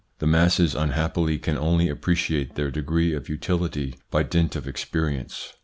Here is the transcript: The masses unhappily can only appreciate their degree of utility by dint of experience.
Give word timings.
The 0.17 0.25
masses 0.25 0.73
unhappily 0.73 1.37
can 1.37 1.59
only 1.59 1.87
appreciate 1.87 2.55
their 2.55 2.71
degree 2.71 3.13
of 3.13 3.29
utility 3.29 3.97
by 4.09 4.23
dint 4.23 4.55
of 4.55 4.67
experience. 4.67 5.53